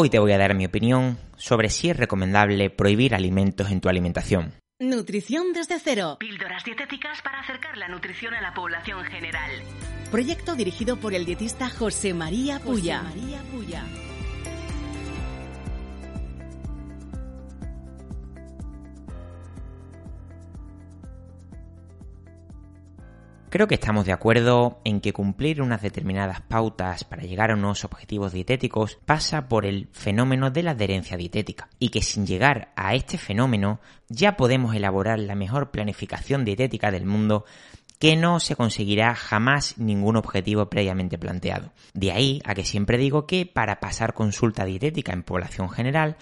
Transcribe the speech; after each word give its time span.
Hoy 0.00 0.10
te 0.10 0.20
voy 0.20 0.30
a 0.30 0.38
dar 0.38 0.54
mi 0.54 0.64
opinión 0.64 1.18
sobre 1.36 1.70
si 1.70 1.90
es 1.90 1.96
recomendable 1.96 2.70
prohibir 2.70 3.16
alimentos 3.16 3.72
en 3.72 3.80
tu 3.80 3.88
alimentación. 3.88 4.52
Nutrición 4.78 5.52
desde 5.52 5.80
cero. 5.80 6.18
Píldoras 6.20 6.62
dietéticas 6.62 7.20
para 7.20 7.40
acercar 7.40 7.76
la 7.76 7.88
nutrición 7.88 8.32
a 8.32 8.40
la 8.40 8.54
población 8.54 9.02
general. 9.06 9.50
Proyecto 10.12 10.54
dirigido 10.54 10.98
por 10.98 11.14
el 11.14 11.24
dietista 11.24 11.68
José 11.68 12.14
María 12.14 12.60
Puya. 12.60 13.00
José 13.00 13.18
María 13.18 13.42
Puya. 13.50 13.84
Creo 23.50 23.66
que 23.66 23.76
estamos 23.76 24.04
de 24.04 24.12
acuerdo 24.12 24.78
en 24.84 25.00
que 25.00 25.14
cumplir 25.14 25.62
unas 25.62 25.80
determinadas 25.80 26.42
pautas 26.42 27.04
para 27.04 27.22
llegar 27.22 27.50
a 27.50 27.54
unos 27.54 27.82
objetivos 27.82 28.32
dietéticos 28.32 28.98
pasa 29.06 29.48
por 29.48 29.64
el 29.64 29.88
fenómeno 29.92 30.50
de 30.50 30.62
la 30.62 30.72
adherencia 30.72 31.16
dietética 31.16 31.70
y 31.78 31.88
que 31.88 32.02
sin 32.02 32.26
llegar 32.26 32.72
a 32.76 32.94
este 32.94 33.16
fenómeno 33.16 33.80
ya 34.10 34.36
podemos 34.36 34.74
elaborar 34.74 35.18
la 35.18 35.34
mejor 35.34 35.70
planificación 35.70 36.44
dietética 36.44 36.90
del 36.90 37.06
mundo 37.06 37.46
que 37.98 38.16
no 38.16 38.38
se 38.38 38.54
conseguirá 38.54 39.14
jamás 39.14 39.78
ningún 39.78 40.16
objetivo 40.16 40.68
previamente 40.68 41.16
planteado. 41.16 41.72
De 41.94 42.12
ahí 42.12 42.42
a 42.44 42.54
que 42.54 42.66
siempre 42.66 42.98
digo 42.98 43.26
que 43.26 43.46
para 43.46 43.80
pasar 43.80 44.12
consulta 44.12 44.66
dietética 44.66 45.14
en 45.14 45.22
población 45.22 45.70
general 45.70 46.16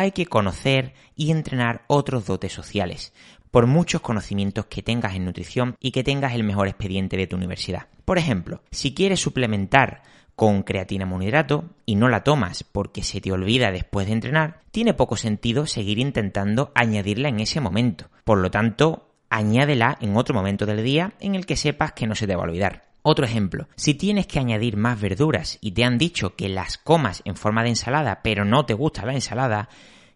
hay 0.00 0.12
que 0.12 0.24
conocer 0.24 0.94
y 1.14 1.30
entrenar 1.30 1.84
otros 1.86 2.24
dotes 2.24 2.52
sociales, 2.52 3.12
por 3.50 3.66
muchos 3.66 4.00
conocimientos 4.00 4.64
que 4.66 4.82
tengas 4.82 5.14
en 5.14 5.26
nutrición 5.26 5.76
y 5.78 5.90
que 5.90 6.02
tengas 6.02 6.34
el 6.34 6.42
mejor 6.42 6.68
expediente 6.68 7.18
de 7.18 7.26
tu 7.26 7.36
universidad. 7.36 7.88
Por 8.06 8.16
ejemplo, 8.16 8.62
si 8.70 8.94
quieres 8.94 9.20
suplementar 9.20 10.02
con 10.34 10.62
creatina 10.62 11.04
monohidrato 11.04 11.64
y 11.84 11.96
no 11.96 12.08
la 12.08 12.24
tomas 12.24 12.64
porque 12.64 13.02
se 13.02 13.20
te 13.20 13.30
olvida 13.30 13.70
después 13.70 14.06
de 14.06 14.14
entrenar, 14.14 14.60
tiene 14.70 14.94
poco 14.94 15.16
sentido 15.16 15.66
seguir 15.66 15.98
intentando 15.98 16.72
añadirla 16.74 17.28
en 17.28 17.40
ese 17.40 17.60
momento. 17.60 18.06
Por 18.24 18.38
lo 18.38 18.50
tanto, 18.50 19.10
añádela 19.28 19.98
en 20.00 20.16
otro 20.16 20.34
momento 20.34 20.64
del 20.64 20.82
día 20.82 21.12
en 21.20 21.34
el 21.34 21.44
que 21.44 21.56
sepas 21.56 21.92
que 21.92 22.06
no 22.06 22.14
se 22.14 22.26
te 22.26 22.36
va 22.36 22.44
a 22.44 22.46
olvidar. 22.46 22.89
Otro 23.02 23.24
ejemplo, 23.24 23.66
si 23.76 23.94
tienes 23.94 24.26
que 24.26 24.38
añadir 24.38 24.76
más 24.76 25.00
verduras 25.00 25.58
y 25.62 25.72
te 25.72 25.84
han 25.84 25.96
dicho 25.96 26.36
que 26.36 26.50
las 26.50 26.76
comas 26.76 27.22
en 27.24 27.34
forma 27.34 27.62
de 27.62 27.70
ensalada 27.70 28.20
pero 28.22 28.44
no 28.44 28.66
te 28.66 28.74
gusta 28.74 29.06
la 29.06 29.14
ensalada, 29.14 29.70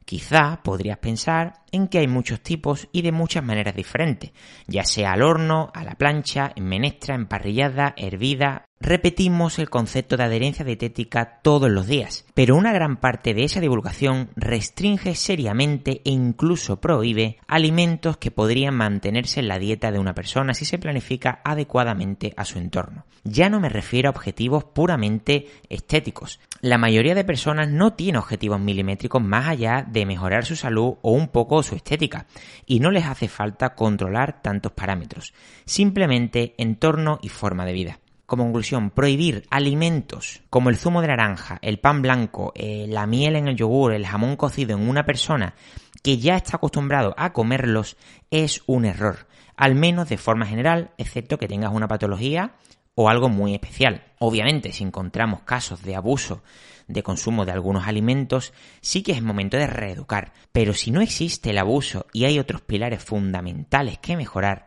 quizá 0.04 0.60
podrías 0.62 0.98
pensar 0.98 1.62
en 1.72 1.88
que 1.88 1.98
hay 1.98 2.08
muchos 2.08 2.42
tipos 2.42 2.88
y 2.92 3.00
de 3.00 3.10
muchas 3.10 3.42
maneras 3.42 3.74
diferentes, 3.74 4.32
ya 4.66 4.84
sea 4.84 5.12
al 5.12 5.22
horno, 5.22 5.70
a 5.74 5.82
la 5.82 5.94
plancha, 5.94 6.52
en 6.54 6.64
menestra, 6.64 7.14
en 7.14 7.26
parrillada, 7.26 7.94
hervida. 7.96 8.66
Repetimos 8.86 9.58
el 9.58 9.70
concepto 9.70 10.18
de 10.18 10.24
adherencia 10.24 10.62
dietética 10.62 11.40
todos 11.40 11.70
los 11.70 11.86
días, 11.86 12.26
pero 12.34 12.54
una 12.54 12.70
gran 12.70 12.98
parte 12.98 13.32
de 13.32 13.44
esa 13.44 13.58
divulgación 13.58 14.28
restringe 14.36 15.14
seriamente 15.14 16.02
e 16.04 16.10
incluso 16.10 16.82
prohíbe 16.82 17.38
alimentos 17.48 18.18
que 18.18 18.30
podrían 18.30 18.74
mantenerse 18.74 19.40
en 19.40 19.48
la 19.48 19.58
dieta 19.58 19.90
de 19.90 19.98
una 19.98 20.14
persona 20.14 20.52
si 20.52 20.66
se 20.66 20.76
planifica 20.76 21.40
adecuadamente 21.44 22.34
a 22.36 22.44
su 22.44 22.58
entorno. 22.58 23.06
Ya 23.22 23.48
no 23.48 23.58
me 23.58 23.70
refiero 23.70 24.08
a 24.08 24.10
objetivos 24.10 24.64
puramente 24.64 25.46
estéticos. 25.70 26.38
La 26.60 26.76
mayoría 26.76 27.14
de 27.14 27.24
personas 27.24 27.70
no 27.70 27.94
tiene 27.94 28.18
objetivos 28.18 28.60
milimétricos 28.60 29.22
más 29.22 29.48
allá 29.48 29.86
de 29.90 30.04
mejorar 30.04 30.44
su 30.44 30.56
salud 30.56 30.96
o 31.00 31.12
un 31.12 31.28
poco 31.28 31.62
su 31.62 31.74
estética, 31.74 32.26
y 32.66 32.80
no 32.80 32.90
les 32.90 33.06
hace 33.06 33.28
falta 33.28 33.74
controlar 33.74 34.42
tantos 34.42 34.72
parámetros, 34.72 35.32
simplemente 35.64 36.54
entorno 36.58 37.18
y 37.22 37.30
forma 37.30 37.64
de 37.64 37.72
vida. 37.72 37.98
Como 38.26 38.44
conclusión, 38.44 38.90
prohibir 38.90 39.46
alimentos 39.50 40.42
como 40.48 40.70
el 40.70 40.76
zumo 40.76 41.02
de 41.02 41.08
naranja, 41.08 41.58
el 41.60 41.78
pan 41.78 42.00
blanco, 42.00 42.52
eh, 42.54 42.86
la 42.88 43.06
miel 43.06 43.36
en 43.36 43.48
el 43.48 43.56
yogur, 43.56 43.92
el 43.92 44.06
jamón 44.06 44.36
cocido 44.36 44.76
en 44.76 44.88
una 44.88 45.04
persona 45.04 45.54
que 46.02 46.18
ya 46.18 46.36
está 46.36 46.56
acostumbrado 46.56 47.14
a 47.16 47.32
comerlos 47.32 47.96
es 48.30 48.62
un 48.66 48.84
error, 48.84 49.26
al 49.56 49.74
menos 49.74 50.08
de 50.08 50.18
forma 50.18 50.46
general, 50.46 50.90
excepto 50.98 51.38
que 51.38 51.48
tengas 51.48 51.72
una 51.72 51.88
patología 51.88 52.54
o 52.94 53.08
algo 53.08 53.28
muy 53.28 53.54
especial. 53.54 54.04
Obviamente, 54.18 54.72
si 54.72 54.84
encontramos 54.84 55.40
casos 55.40 55.82
de 55.82 55.96
abuso 55.96 56.42
de 56.86 57.02
consumo 57.02 57.44
de 57.44 57.52
algunos 57.52 57.86
alimentos, 57.86 58.52
sí 58.80 59.02
que 59.02 59.12
es 59.12 59.22
momento 59.22 59.56
de 59.56 59.66
reeducar. 59.66 60.32
Pero 60.52 60.74
si 60.74 60.90
no 60.90 61.00
existe 61.00 61.50
el 61.50 61.58
abuso 61.58 62.06
y 62.12 62.24
hay 62.24 62.38
otros 62.38 62.60
pilares 62.60 63.02
fundamentales 63.02 63.98
que 63.98 64.16
mejorar, 64.16 64.66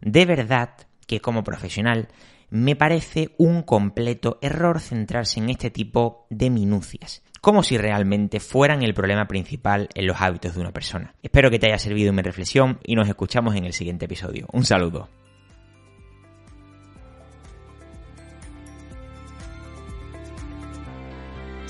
de 0.00 0.24
verdad 0.24 0.70
que 1.06 1.20
como 1.20 1.44
profesional 1.44 2.08
me 2.50 2.76
parece 2.76 3.34
un 3.38 3.62
completo 3.62 4.38
error 4.40 4.80
centrarse 4.80 5.40
en 5.40 5.50
este 5.50 5.70
tipo 5.70 6.26
de 6.30 6.50
minucias, 6.50 7.22
como 7.40 7.62
si 7.62 7.78
realmente 7.78 8.40
fueran 8.40 8.82
el 8.82 8.94
problema 8.94 9.26
principal 9.26 9.88
en 9.94 10.06
los 10.06 10.20
hábitos 10.20 10.54
de 10.54 10.60
una 10.60 10.72
persona. 10.72 11.14
Espero 11.22 11.50
que 11.50 11.58
te 11.58 11.66
haya 11.66 11.78
servido 11.78 12.12
mi 12.12 12.22
reflexión 12.22 12.78
y 12.84 12.94
nos 12.94 13.08
escuchamos 13.08 13.54
en 13.56 13.64
el 13.64 13.72
siguiente 13.72 14.06
episodio. 14.06 14.46
Un 14.52 14.64
saludo. 14.64 15.08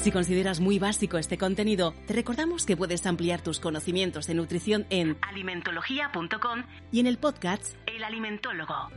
Si 0.06 0.12
consideras 0.12 0.60
muy 0.60 0.78
básico 0.78 1.19
este 1.19 1.36
contenido, 1.36 1.92
te 2.06 2.15
recordamos 2.15 2.65
que 2.65 2.76
puedes 2.76 3.04
ampliar 3.06 3.41
tus 3.41 3.59
conocimientos 3.59 4.28
de 4.28 4.34
nutrición 4.34 4.86
en 4.88 5.16
alimentología.com 5.20 6.62
y 6.92 7.00
en 7.00 7.09
el 7.09 7.19
podcast 7.19 7.75
El 7.86 8.04
Alimentólogo. 8.04 8.88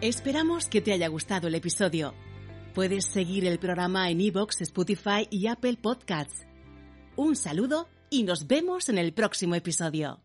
Esperamos 0.00 0.66
que 0.66 0.80
te 0.80 0.94
haya 0.94 1.08
gustado 1.08 1.48
el 1.48 1.54
episodio. 1.54 2.14
Puedes 2.74 3.04
seguir 3.04 3.44
el 3.44 3.58
programa 3.58 4.08
en 4.08 4.22
iVoox, 4.22 4.62
Spotify 4.62 5.28
y 5.28 5.46
Apple 5.46 5.76
Podcasts. 5.76 6.46
Un 7.16 7.36
saludo 7.36 7.86
y 8.08 8.22
nos 8.22 8.46
vemos 8.46 8.88
en 8.88 8.96
el 8.96 9.12
próximo 9.12 9.56
episodio. 9.56 10.22